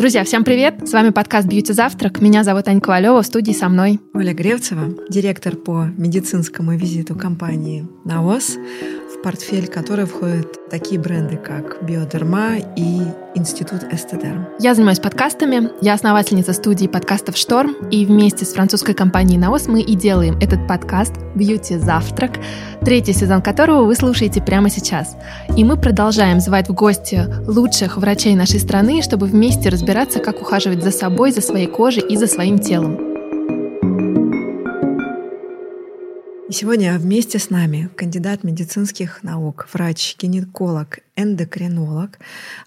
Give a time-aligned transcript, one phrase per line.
[0.00, 0.88] Друзья, всем привет!
[0.88, 2.22] С вами подкаст «Бьюти Завтрак».
[2.22, 7.86] Меня зовут Аня Ковалева, в студии со мной Оля Гревцева, директор по медицинскому визиту компании
[8.06, 13.00] «Наос», в портфель которой входят такие бренды, как «Биодерма» и
[13.34, 14.46] Институт Эстедерм.
[14.58, 19.82] Я занимаюсь подкастами, я основательница студии подкастов «Шторм», и вместе с французской компанией «Наос» мы
[19.82, 22.32] и делаем этот подкаст «Бьюти Завтрак»,
[22.82, 25.16] третий сезон которого вы слушаете прямо сейчас.
[25.56, 30.82] И мы продолжаем звать в гости лучших врачей нашей страны, чтобы вместе разбираться, как ухаживать
[30.82, 33.09] за собой, за своей кожей и за своим телом.
[36.50, 42.18] И сегодня вместе с нами кандидат медицинских наук, врач-гинеколог, эндокринолог,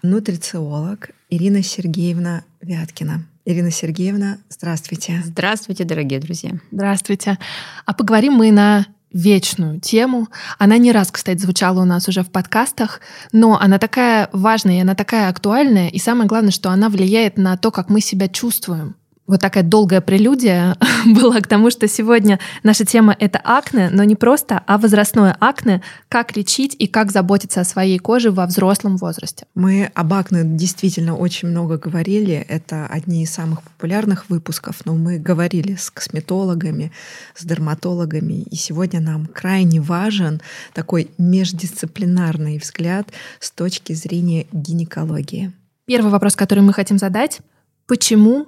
[0.02, 3.26] нутрициолог Ирина Сергеевна Вяткина.
[3.44, 5.20] Ирина Сергеевна, здравствуйте.
[5.22, 6.52] Здравствуйте, дорогие друзья.
[6.72, 7.38] Здравствуйте.
[7.84, 10.28] А поговорим мы на вечную тему.
[10.58, 14.94] Она не раз, кстати, звучала у нас уже в подкастах, но она такая важная, она
[14.94, 19.40] такая актуальная, и самое главное, что она влияет на то, как мы себя чувствуем вот
[19.40, 24.62] такая долгая прелюдия была к тому, что сегодня наша тема— это акне, но не просто,
[24.66, 29.46] а возрастное акне, как лечить и как заботиться о своей коже во взрослом возрасте.
[29.54, 32.34] Мы об акне действительно очень много говорили.
[32.34, 36.92] Это одни из самых популярных выпусков, но мы говорили с косметологами,
[37.34, 40.42] с дерматологами, и сегодня нам крайне важен
[40.74, 43.08] такой междисциплинарный взгляд
[43.40, 45.52] с точки зрения гинекологии.
[45.86, 47.40] Первый вопрос, который мы хотим задать—
[47.86, 48.46] почему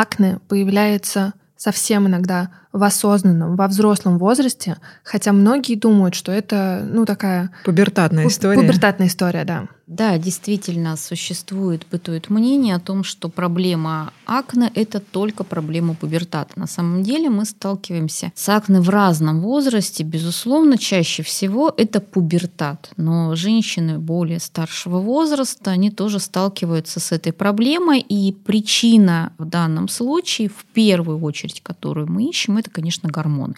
[0.00, 7.06] акне появляется совсем иногда в осознанном, во взрослом возрасте, хотя многие думают, что это, ну,
[7.06, 7.50] такая...
[7.64, 8.60] Пубертатная история.
[8.60, 9.68] Пубертатная история, да.
[9.86, 16.58] Да, действительно, существует, бытует мнение о том, что проблема акне– это только проблема пубертата.
[16.58, 20.02] На самом деле мы сталкиваемся с акне в разном возрасте.
[20.02, 22.90] Безусловно, чаще всего это пубертат.
[22.96, 28.00] Но женщины более старшего возраста, они тоже сталкиваются с этой проблемой.
[28.00, 33.54] И причина в данном случае, в первую очередь, которую мы ищем, это, конечно, гормоны.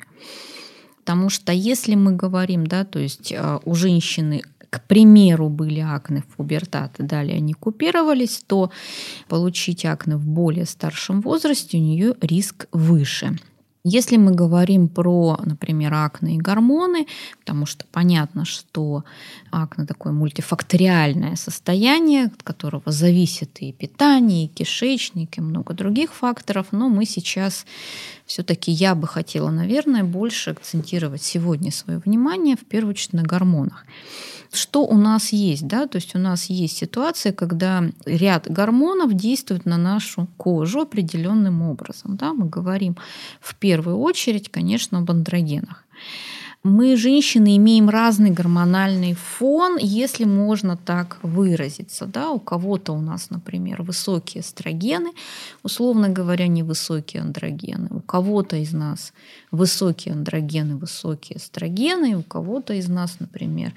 [0.99, 6.22] Потому что если мы говорим, да, то есть э, у женщины к примеру, были акне
[6.22, 8.71] в пубертат, и далее они купировались, то
[9.28, 13.39] получить акне в более старшем возрасте у нее риск выше.
[13.89, 17.07] Если мы говорим про, например, акне и гормоны,
[17.39, 19.05] потому что понятно, что
[19.53, 26.67] акне такое мультифакториальное состояние, от которого зависит и питание, и кишечник, и много других факторов,
[26.73, 27.65] но мы сейчас
[28.27, 33.87] все-таки я бы хотела, наверное, больше акцентировать сегодня свое внимание в первую очередь на гормонах.
[34.53, 39.67] Что у нас есть, да, то есть у нас есть ситуация, когда ряд гормонов действует
[39.67, 42.97] на нашу кожу определенным образом, да, мы говорим
[43.41, 45.84] в первую очередь, конечно, об андрогенах
[46.66, 52.06] мы, женщины, имеем разный гормональный фон, если можно так выразиться.
[52.06, 52.31] Да?
[52.31, 55.12] У кого-то у нас, например, высокие эстрогены,
[55.62, 57.88] условно говоря, невысокие андрогены.
[57.91, 59.12] У кого-то из нас
[59.50, 63.72] высокие андрогены, высокие эстрогены, у кого-то из нас, например,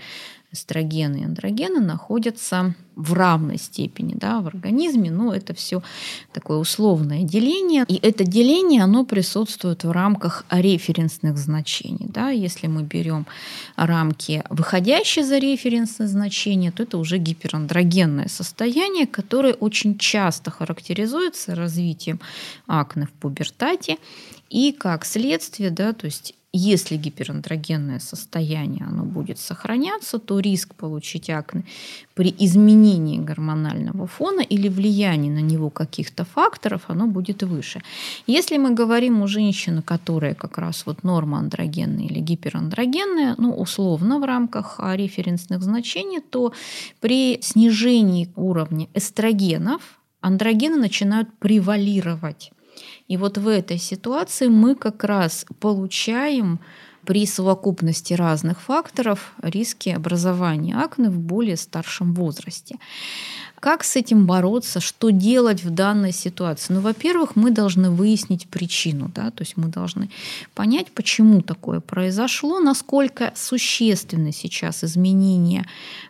[0.52, 5.82] эстрогены и андрогены находятся в равной степени да, в организме, но это все
[6.34, 7.86] такое условное деление.
[7.88, 12.08] И это деление, оно присутствует в рамках референсных значений.
[12.10, 12.30] Да.
[12.30, 13.26] Если мы берем
[13.76, 22.20] рамки, выходящие за референсные значения, то это уже гиперандрогенное состояние, которое очень часто характеризуется развитием
[22.68, 23.98] акне в пубертате.
[24.50, 31.30] И как следствие, да, то есть если гиперандрогенное состояние оно будет сохраняться, то риск получить
[31.30, 31.64] акне
[32.16, 37.82] при изменении гормонального фона или влиянии на него каких-то факторов, оно будет выше.
[38.26, 44.20] Если мы говорим о женщине, которая как раз вот норма андрогенная или гиперандрогенная, ну, условно
[44.20, 46.52] в рамках референсных значений, то
[47.00, 52.52] при снижении уровня эстрогенов андрогены начинают превалировать
[53.10, 56.60] и вот в этой ситуации мы как раз получаем
[57.06, 62.76] при совокупности разных факторов риски образования акне в более старшем возрасте.
[63.60, 66.74] Как с этим бороться, что делать в данной ситуации?
[66.74, 70.10] Ну, во-первых, мы должны выяснить причину, да, то есть мы должны
[70.56, 75.66] понять, почему такое произошло, насколько существенны сейчас изменения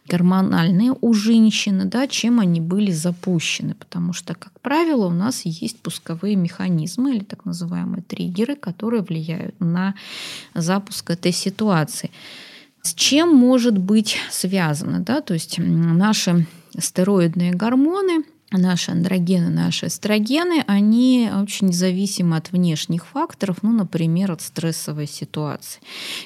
[0.08, 5.80] гормональные у женщины, да, чем они были запущены, потому что, как правило, у нас есть
[5.80, 9.96] пусковые механизмы или так называемые триггеры, которые влияют на
[10.54, 12.12] запуск этой ситуации.
[12.82, 15.00] С чем может быть связано?
[15.02, 15.22] Да?
[15.22, 23.58] То есть наши стероидные гормоны наши андрогены, наши эстрогены, они очень зависимы от внешних факторов,
[23.62, 25.82] ну, например, от стрессовой ситуации.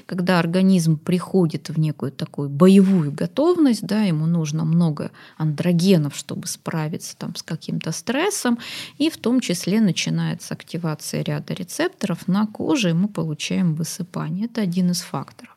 [0.05, 7.17] Когда организм приходит в некую такую боевую готовность, да, ему нужно много андрогенов, чтобы справиться
[7.17, 8.57] там, с каким-то стрессом,
[8.97, 14.45] и в том числе начинается активация ряда рецепторов на коже, и мы получаем высыпание.
[14.45, 15.53] Это один из факторов.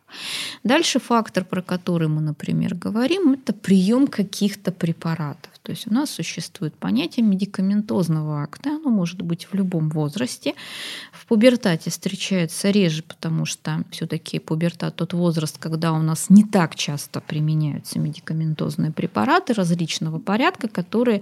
[0.65, 5.51] Дальше фактор, про который мы, например, говорим, это прием каких-то препаратов.
[5.67, 10.55] То есть у нас существует понятие медикаментозного акта, оно может быть в любом возрасте.
[11.11, 16.77] В пубертате встречается реже, потому что все-таки пубертат тот возраст, когда у нас не так
[16.77, 21.21] часто применяются медикаментозные препараты различного порядка, которые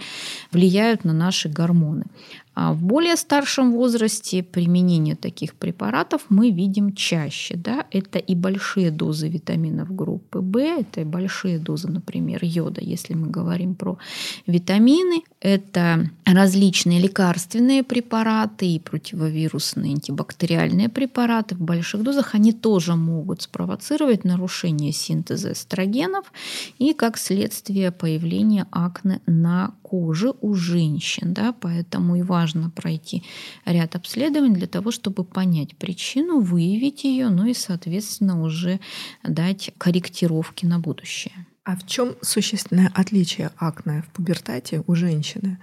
[0.52, 2.04] влияют на наши гормоны.
[2.54, 7.56] А в более старшем возрасте применение таких препаратов мы видим чаще.
[7.56, 7.86] Да?
[7.90, 13.28] Это и большие дозы витаминов группы В, это и большие дозы, например, йода, если мы
[13.28, 13.98] говорим про
[14.46, 15.22] витамины.
[15.40, 22.34] Это различные лекарственные препараты и противовирусные антибактериальные препараты в больших дозах.
[22.34, 26.32] Они тоже могут спровоцировать нарушение синтеза эстрогенов
[26.78, 31.34] и, как следствие, появление акне на коже у женщин.
[31.34, 31.54] Да?
[31.60, 33.22] Поэтому и важно пройти
[33.66, 38.80] ряд обследований для того, чтобы понять причину, выявить ее, ну и, соответственно, уже
[39.22, 41.46] дать корректировки на будущее.
[41.64, 45.58] А в чем существенное отличие акне в пубертате у женщины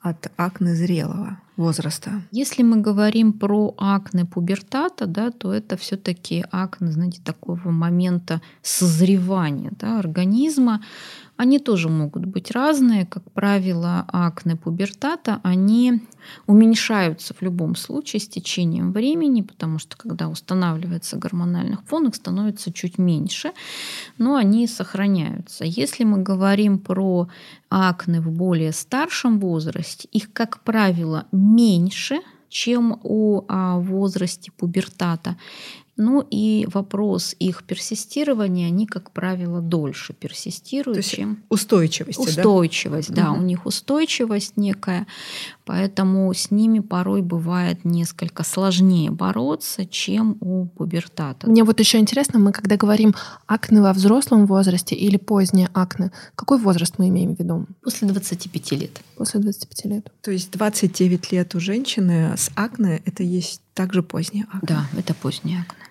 [0.00, 2.22] от акне зрелого возраста?
[2.30, 9.72] Если мы говорим про акне пубертата, да, то это все-таки акне, знаете, такого момента созревания
[9.78, 10.82] да, организма.
[11.36, 13.04] Они тоже могут быть разные.
[13.04, 16.00] Как правило, акне пубертата, они
[16.46, 22.72] уменьшаются в любом случае с течением времени, потому что когда устанавливается гормональных фон, их становится
[22.72, 23.52] чуть меньше,
[24.18, 25.64] но они сохраняются.
[25.64, 27.28] Если мы говорим про
[27.68, 35.36] акне в более старшем возрасте, их, как правило, меньше, чем у а, возрасте пубертата.
[35.96, 42.18] Ну и вопрос их персистирования, они, как правило, дольше персистируют, То есть чем устойчивость.
[42.18, 43.40] Устойчивость, да, да угу.
[43.40, 45.06] у них устойчивость некая,
[45.64, 51.48] поэтому с ними порой бывает несколько сложнее бороться, чем у пубертата.
[51.48, 53.14] Мне вот еще интересно, мы когда говорим
[53.46, 57.66] акне во взрослом возрасте или позднее акне, какой возраст мы имеем в виду?
[57.82, 59.00] После 25 лет.
[59.16, 60.12] После 25 лет.
[60.20, 64.60] То есть 29 лет у женщины с акне это есть также позднее акне?
[64.62, 65.85] Да, это позднее акне.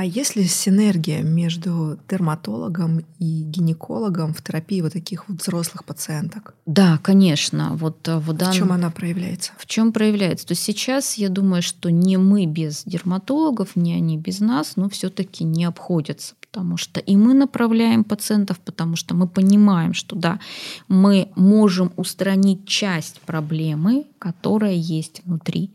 [0.00, 6.54] А есть ли синергия между дерматологом и гинекологом в терапии вот таких вот взрослых пациенток?
[6.64, 7.76] Да, конечно.
[7.76, 8.50] Вот, э, в, дан...
[8.50, 9.52] в чем она проявляется?
[9.58, 10.46] В чем проявляется?
[10.46, 14.88] То есть сейчас я думаю, что не мы без дерматологов, не они без нас, но
[14.88, 20.40] все-таки не обходятся потому что и мы направляем пациентов, потому что мы понимаем, что да,
[20.88, 25.70] мы можем устранить часть проблемы, которая есть внутри,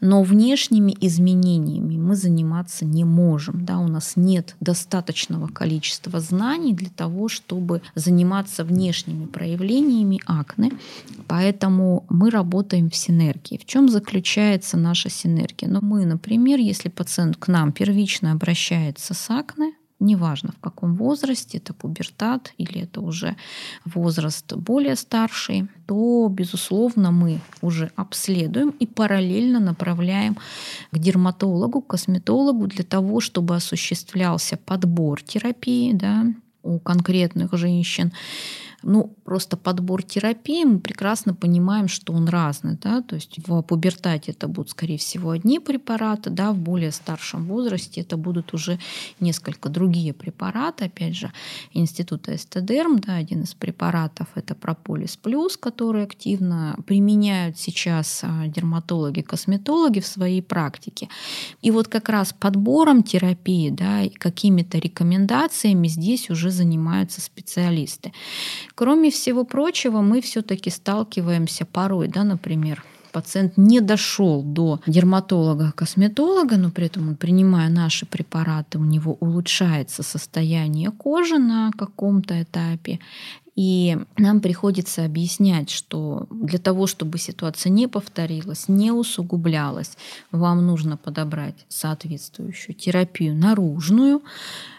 [0.00, 3.64] но внешними изменениями мы заниматься не можем.
[3.64, 10.70] Да, у нас нет достаточного количества знаний для того, чтобы заниматься внешними проявлениями акне,
[11.26, 13.58] поэтому мы работаем в синергии.
[13.58, 15.68] В чем заключается наша синергия?
[15.68, 21.58] Ну, мы, например, если пациент к нам первично обращается с акне, неважно в каком возрасте,
[21.58, 23.36] это пубертат или это уже
[23.84, 30.36] возраст более старший, то, безусловно, мы уже обследуем и параллельно направляем
[30.90, 36.26] к дерматологу, к косметологу для того, чтобы осуществлялся подбор терапии да,
[36.62, 38.12] у конкретных женщин
[38.82, 42.78] ну, просто подбор терапии, мы прекрасно понимаем, что он разный.
[42.80, 43.02] Да?
[43.02, 48.00] То есть в пубертате это будут, скорее всего, одни препараты, да, в более старшем возрасте
[48.00, 48.78] это будут уже
[49.20, 50.86] несколько другие препараты.
[50.86, 51.32] Опять же,
[51.72, 59.20] института эстедерм, да, один из препаратов это прополис плюс, который активно применяют сейчас а, дерматологи,
[59.20, 61.08] косметологи в своей практике.
[61.62, 68.12] И вот как раз подбором терапии, да, какими-то рекомендациями здесь уже занимаются специалисты.
[68.80, 72.82] Кроме всего прочего, мы все-таки сталкиваемся порой, да, например,
[73.12, 80.90] пациент не дошел до дерматолога-косметолога, но при этом, принимая наши препараты, у него улучшается состояние
[80.92, 83.00] кожи на каком-то этапе.
[83.56, 89.96] И нам приходится объяснять, что для того, чтобы ситуация не повторилась, не усугублялась,
[90.30, 94.22] вам нужно подобрать соответствующую терапию наружную,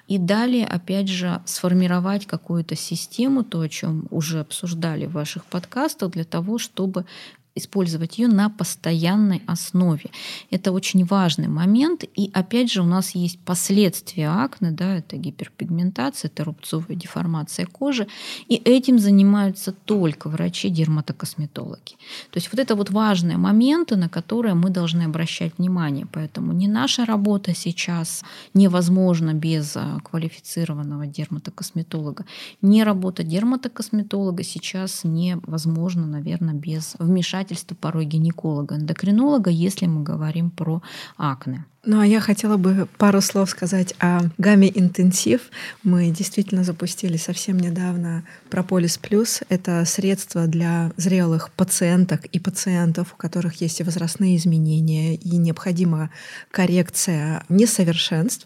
[0.08, 6.12] и далее, опять же, сформировать какую-то систему, то, о чем уже обсуждали в ваших подкастах,
[6.12, 7.06] для того, чтобы
[7.55, 10.10] использовать ее на постоянной основе.
[10.51, 12.05] Это очень важный момент.
[12.15, 18.08] И опять же у нас есть последствия акне, да, это гиперпигментация, это рубцовая деформация кожи.
[18.48, 21.98] И этим занимаются только врачи-дерматокосметологи.
[22.29, 26.08] То есть вот это вот важные моменты, на которые мы должны обращать внимание.
[26.12, 32.25] Поэтому не наша работа сейчас невозможна без а, квалифицированного дерматокосметолога.
[32.62, 40.50] Не работа дерматокосметолога сейчас невозможна, наверное, без вмешательства вмешательства порой гинеколога, эндокринолога, если мы говорим
[40.51, 40.81] про
[41.17, 41.65] акне.
[41.84, 45.50] Ну а я хотела бы пару слов сказать о гамме интенсив.
[45.82, 49.40] Мы действительно запустили совсем недавно Прополис Плюс.
[49.50, 56.12] Это средство для зрелых пациенток и пациентов, у которых есть и возрастные изменения, и необходима
[56.52, 58.46] коррекция несовершенств.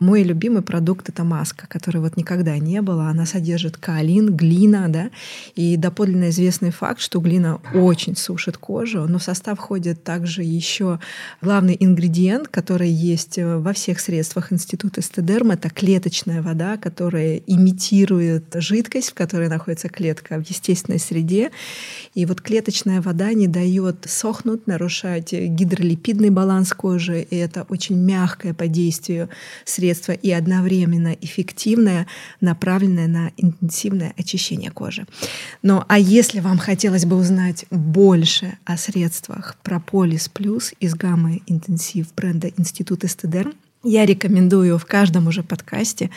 [0.00, 3.04] Мой любимый продукт— это маска, которой вот никогда не было.
[3.04, 5.10] Она содержит каолин, глина, да,
[5.54, 10.98] и доподлинно известный факт, что глина очень сушит кожу, но в состав входит также еще
[11.40, 17.36] главный ингредиент, который которая есть э, во всех средствах Института Эстедерм, это клеточная вода, которая
[17.46, 21.50] имитирует жидкость, в которой находится клетка в естественной среде.
[22.14, 27.26] И вот клеточная вода не дает сохнуть, нарушать гидролипидный баланс кожи.
[27.28, 29.28] И это очень мягкое по действию
[29.66, 32.06] средство и одновременно эффективное,
[32.40, 35.04] направленное на интенсивное очищение кожи.
[35.60, 42.06] Ну а если вам хотелось бы узнать больше о средствах Прополис Плюс из гаммы интенсив
[42.14, 43.54] бренда Институт Эстедерм.
[43.84, 46.10] Я рекомендую в каждом уже подкасте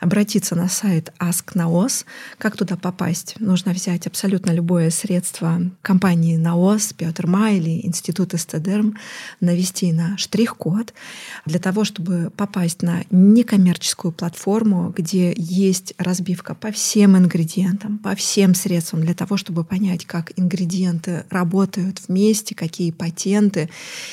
[0.00, 2.06] обратиться на сайт Ask Naos.
[2.38, 3.34] Как туда попасть?
[3.38, 8.96] Нужно взять абсолютно любое средство компании Naos, Петр Май или Институт Эстедерм,
[9.40, 10.94] навести на штрих-код
[11.44, 18.54] для того, чтобы попасть на некоммерческую платформу, где есть разбивка по всем ингредиентам, по всем
[18.54, 23.68] средствам, для того, чтобы понять, как ингредиенты работают вместе, какие патенты.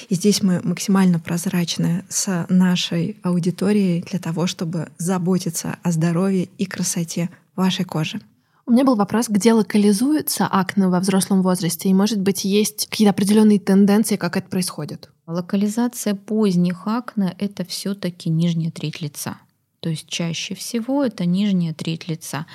[0.10, 6.50] И здесь мы максимально прозрачны с нашей вашей аудиторией для того, чтобы заботиться о здоровье
[6.58, 8.22] и красоте вашей кожи.
[8.66, 13.12] У меня был вопрос, где локализуется акне во взрослом возрасте, и, может быть, есть какие-то
[13.12, 15.10] определенные тенденции, как это происходит?
[15.26, 19.38] Локализация поздних акне— это все таки нижняя треть лица.
[19.80, 22.46] То есть чаще всего это нижняя треть лица.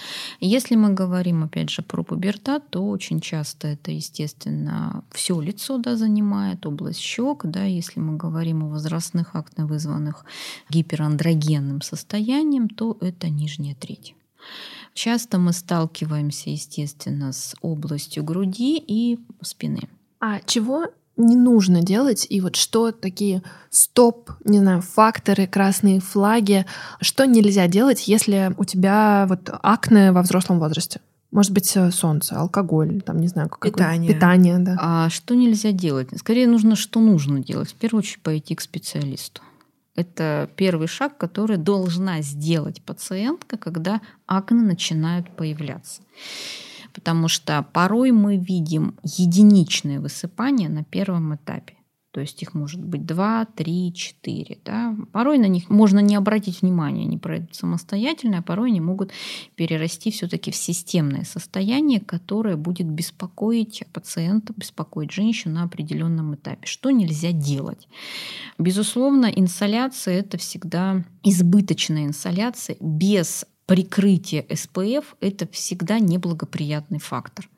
[0.40, 5.96] Если мы говорим, опять же, про пубертат, то очень часто это, естественно, все лицо да,
[5.96, 7.42] занимает, область щек.
[7.44, 10.24] Да, если мы говорим о возрастных акне, вызванных
[10.68, 14.14] гиперандрогенным состоянием, то это нижняя треть.
[14.92, 19.88] Часто мы сталкиваемся, естественно, с областью груди и спины.
[20.20, 26.66] А чего не нужно делать, и вот что такие стоп, не знаю, факторы, красные флаги,
[27.00, 31.00] что нельзя делать, если у тебя вот акне во взрослом возрасте?
[31.30, 34.12] Может быть, э, солнце, алкоголь, там, не знаю, какое питание.
[34.12, 34.76] питание да.
[34.80, 36.08] А что нельзя делать?
[36.16, 37.70] Скорее нужно, что нужно делать.
[37.70, 39.42] В первую очередь пойти к специалисту.
[39.96, 46.02] Это первый шаг, который должна сделать пациентка, когда акне начинают появляться
[46.94, 51.74] потому что порой мы видим единичные высыпания на первом этапе.
[52.14, 54.58] То есть их может быть 2, 3, 4.
[54.64, 54.96] Да?
[55.10, 59.10] Порой на них можно не обратить внимания, они пройдут самостоятельно, а порой они могут
[59.56, 66.64] перерасти все-таки в системное состояние, которое будет беспокоить пациента, беспокоить женщину на определенном этапе.
[66.68, 67.88] Что нельзя делать?
[68.58, 77.48] Безусловно, инсоляция это всегда избыточная инсоляция без прикрытие СПФ– это всегда неблагоприятный фактор.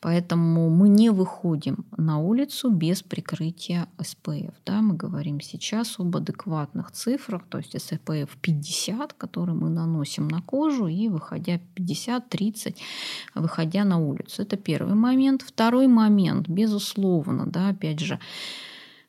[0.00, 4.54] Поэтому мы не выходим на улицу без прикрытия СПФ.
[4.64, 10.40] Да, мы говорим сейчас об адекватных цифрах, то есть СПФ 50, который мы наносим на
[10.42, 12.76] кожу, и выходя 50-30,
[13.34, 14.42] выходя на улицу.
[14.42, 15.42] Это первый момент.
[15.42, 18.18] Второй момент, безусловно, да, опять же,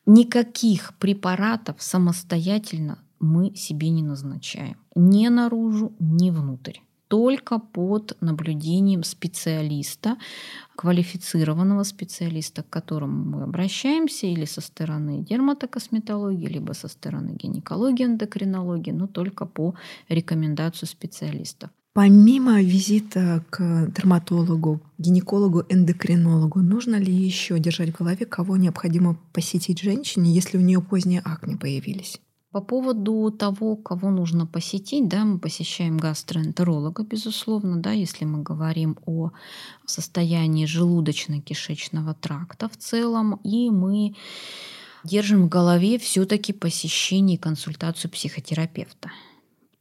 [0.05, 4.77] никаких препаратов самостоятельно мы себе не назначаем.
[4.95, 6.79] Ни наружу, ни внутрь
[7.13, 10.17] только под наблюдением специалиста,
[10.75, 18.89] квалифицированного специалиста, к которому мы обращаемся или со стороны дерматокосметологии, либо со стороны гинекологии, эндокринологии,
[18.89, 19.75] но только по
[20.09, 21.69] рекомендации специалистов.
[21.93, 29.79] Помимо визита к дерматологу, гинекологу, эндокринологу, нужно ли еще держать в голове, кого необходимо посетить
[29.79, 32.19] женщине, если у нее поздние акне появились?
[32.53, 38.99] По поводу того, кого нужно посетить, да, мы посещаем гастроэнтеролога, безусловно, да, если мы говорим
[39.07, 39.31] о
[39.87, 44.13] состоянии желудочно-кишечного тракта в целом, и мы
[45.03, 49.09] держим в голове все-таки посещение и консультацию психотерапевта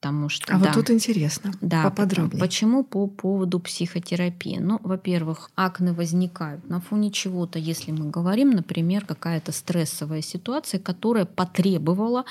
[0.02, 0.52] потому что...
[0.52, 2.40] А да, вот тут интересно, да, поподробнее.
[2.40, 4.58] Почему по поводу психотерапии?
[4.58, 11.24] Ну, во-первых, акне возникают на фоне чего-то, если мы говорим, например, какая-то стрессовая ситуация, которая
[11.24, 12.24] потребовала,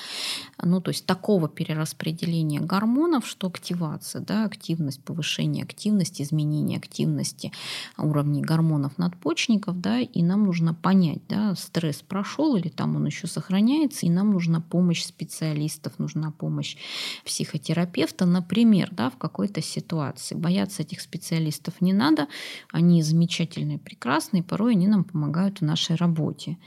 [0.61, 7.53] ну, то есть такого перераспределения гормонов, что активация, да, активность, повышение активности, изменение активности
[7.97, 13.27] уровней гормонов надпочечников, да, и нам нужно понять, да, стресс прошел или там он еще
[13.27, 16.75] сохраняется, и нам нужна помощь специалистов, нужна помощь
[17.61, 20.35] психотерапевта, например, да, в какой-то ситуации.
[20.35, 22.27] Бояться этих специалистов не надо,
[22.71, 26.57] они замечательные, прекрасные, порой они нам помогают в нашей работе.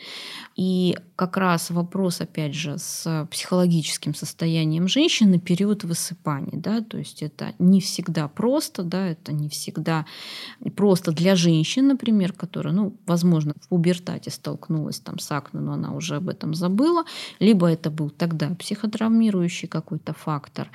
[0.57, 7.23] И как раз вопрос, опять же, с психологическим состоянием женщины период высыпания, да, то есть
[7.23, 10.07] это не всегда просто, да, это не всегда
[10.77, 15.93] просто для женщин, например, которая, ну, возможно, в пубертате столкнулась там с акне, но она
[15.93, 17.05] уже об этом забыла,
[17.41, 20.71] либо это был тогда психотравмирующий какой-то фактор,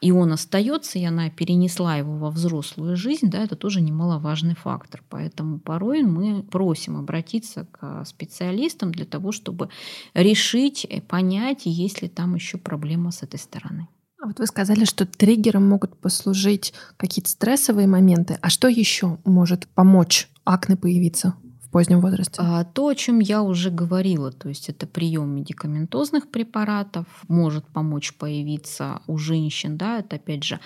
[0.00, 5.02] и он остается, и она перенесла его во взрослую жизнь, да, это тоже немаловажный фактор.
[5.08, 9.68] Поэтому порой мы просим обратиться к специалистам для того, чтобы
[10.14, 13.88] решить, понять, есть ли там еще проблема с этой стороны.
[14.22, 18.38] А вот вы сказали, что триггером могут послужить какие-то стрессовые моменты.
[18.40, 21.34] А что еще может помочь акне появиться?
[21.72, 22.34] Позднем возрасте?
[22.38, 28.14] А, то, о чем я уже говорила, то есть это прием медикаментозных препаратов, может помочь
[28.14, 30.60] появиться у женщин, да, это опять же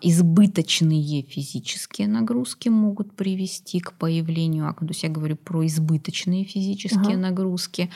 [0.00, 4.88] избыточные физические нагрузки могут привести к появлению акне.
[4.88, 7.16] То есть я говорю про избыточные физические ага.
[7.16, 7.90] нагрузки.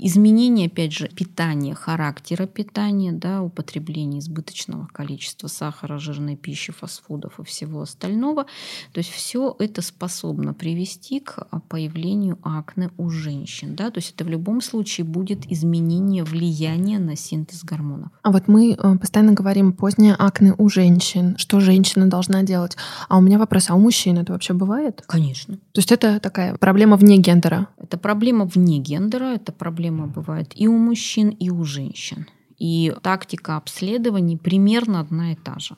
[0.00, 7.44] Изменение, опять же, питания, характера питания, да, употребление избыточного количества сахара, жирной пищи, фастфудов и
[7.44, 8.44] всего остального.
[8.92, 13.74] То есть все это способно привести к появлению акне у женщин.
[13.74, 13.90] Да?
[13.90, 18.12] То есть это в любом случае будет изменение влияния на синтез гормонов.
[18.22, 21.36] А вот мы э, постоянно говорим позднее акне у женщин.
[21.38, 22.76] Что женщина должна делать?
[23.08, 25.02] А у меня вопрос, а у мужчин это вообще бывает?
[25.06, 25.56] Конечно.
[25.56, 27.66] То есть это такая проблема вне гендера?
[27.78, 32.26] Это проблема вне гендера, это проблема проблема бывает и у мужчин, и у женщин.
[32.60, 35.76] И тактика обследований примерно одна и та же.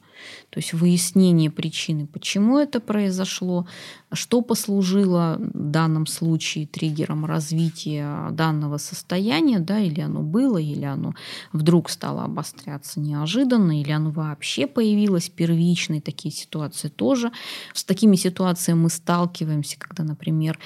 [0.49, 3.67] То есть выяснение причины, почему это произошло,
[4.12, 11.12] что послужило в данном случае триггером развития данного состояния, да, или оно было, или оно
[11.52, 16.00] вдруг стало обостряться неожиданно, или оно вообще появилось первичной.
[16.00, 17.31] Такие ситуации тоже.
[17.75, 20.59] С такими ситуациями мы сталкиваемся, когда, например,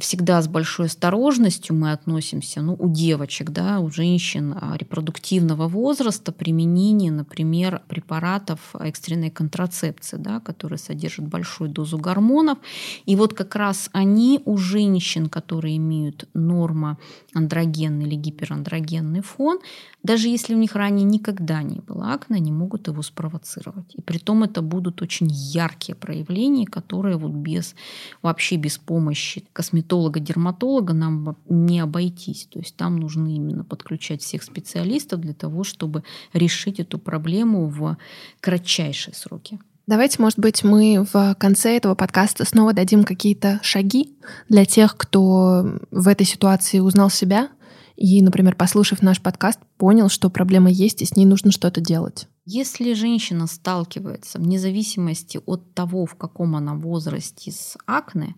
[0.00, 6.32] всегда с большой осторожностью мы относимся, ну, у девочек, да, у женщин а, репродуктивного возраста
[6.32, 12.58] применение, например, препаратов экстренной контрацепции, да, которые содержат большую дозу гормонов.
[13.06, 16.98] И вот как раз они у женщин, которые имеют норма
[17.34, 19.60] андрогенный или гиперандрогенный фон,
[20.02, 23.94] даже если у них ранее никогда не было акне, они могут его спровоцировать.
[23.94, 27.74] И при том это будут очень яркие проявления, которые вот без,
[28.22, 29.44] вообще без помощи
[29.90, 32.48] косметолога-дерматолога нам не обойтись.
[32.50, 37.96] То есть там нужно именно подключать всех специалистов для того, чтобы решить эту проблему в
[38.40, 39.58] кратчайшие сроки.
[39.86, 44.16] Давайте, может быть, мы в конце этого подкаста снова дадим какие-то шаги
[44.48, 47.48] для тех, кто в этой ситуации узнал себя,
[47.96, 52.28] и, например, послушав наш подкаст, понял, что проблема есть, и с ней нужно что-то делать.
[52.46, 58.36] Если женщина сталкивается, вне зависимости от того, в каком она возрасте с акне,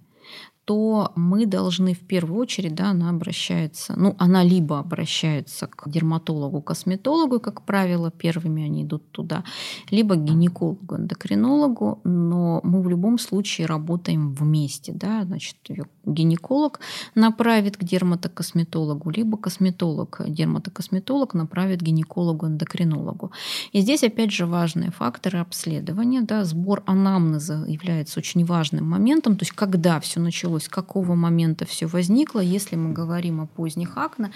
[0.64, 6.62] то мы должны в первую очередь, да, она обращается, ну, она либо обращается к дерматологу,
[6.62, 9.42] косметологу, как правило, первыми они идут туда,
[9.90, 15.56] либо к гинекологу, эндокринологу, но мы в любом случае работаем вместе, да, значит,
[16.04, 16.78] гинеколог
[17.16, 23.32] направит к дерматокосметологу, либо косметолог, дерматокосметолог направит гинекологу, эндокринологу.
[23.72, 29.42] И здесь, опять же, важные факторы обследования, да, сбор анамнеза является очень важным моментом, то
[29.42, 32.40] есть когда все началось началось, с какого момента все возникло.
[32.40, 34.30] Если мы говорим о поздних акне,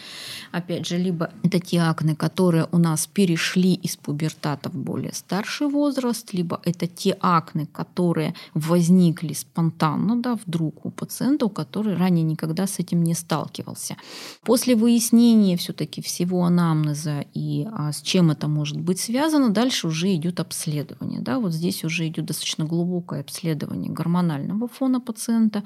[0.53, 5.69] опять же, либо это те акне, которые у нас перешли из пубертата в более старший
[5.69, 12.67] возраст, либо это те акне, которые возникли спонтанно, да, вдруг у пациента, который ранее никогда
[12.67, 13.97] с этим не сталкивался.
[14.43, 20.15] После выяснения все-таки всего анамнеза и а, с чем это может быть связано, дальше уже
[20.15, 21.21] идет обследование.
[21.21, 25.63] Да, вот здесь уже идет достаточно глубокое обследование гормонального фона пациента,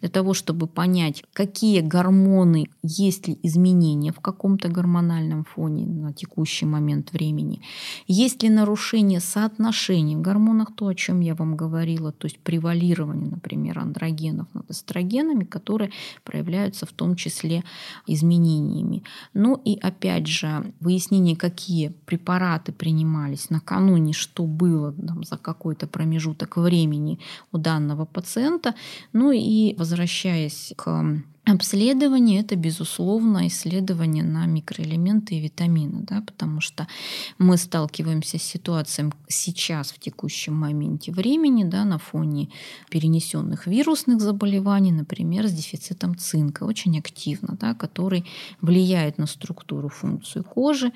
[0.00, 6.66] для того, чтобы понять, какие гормоны, есть ли изменения в каком-то гормональном фоне на текущий
[6.66, 7.62] момент времени,
[8.06, 13.30] есть ли нарушение соотношений в гормонах, то, о чем я вам говорила, то есть превалирование,
[13.30, 15.90] например, андрогенов над эстрогенами, которые
[16.24, 17.64] проявляются в том числе
[18.06, 19.02] изменениями.
[19.34, 26.56] Ну и опять же, выяснение, какие препараты принимались накануне, что было там, за какой-то промежуток
[26.56, 27.18] времени
[27.52, 28.74] у данного пациента.
[29.12, 36.88] Ну и возвращаясь к Обследование– это, безусловно, исследование на микроэлементы и витамины, да, потому что
[37.36, 42.48] мы сталкиваемся с ситуацией сейчас, в текущем моменте времени, да, на фоне
[42.88, 48.24] перенесенных вирусных заболеваний, например, с дефицитом цинка, очень активно, да, который
[48.62, 50.92] влияет на структуру, функцию кожи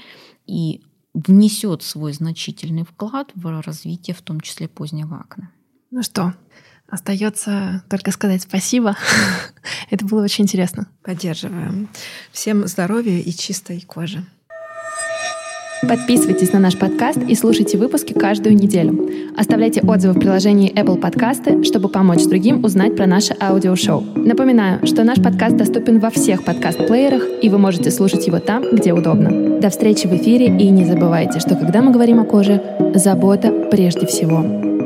[0.46, 0.80] и
[1.12, 5.50] внесет свой значительный вклад в развитие, в том числе позднего акне.
[5.90, 6.32] Ну что,
[6.88, 8.96] Остается только сказать спасибо.
[9.90, 10.86] Это было очень интересно.
[11.02, 11.88] Поддерживаем.
[12.32, 14.24] Всем здоровья и чистой кожи.
[15.86, 19.08] Подписывайтесь на наш подкаст и слушайте выпуски каждую неделю.
[19.36, 24.00] Оставляйте отзывы в приложении Apple Podcasts, чтобы помочь другим узнать про наше аудиошоу.
[24.16, 28.92] Напоминаю, что наш подкаст доступен во всех подкаст-плеерах, и вы можете слушать его там, где
[28.92, 29.60] удобно.
[29.60, 32.60] До встречи в эфире, и не забывайте, что когда мы говорим о коже,
[32.94, 34.77] забота прежде всего.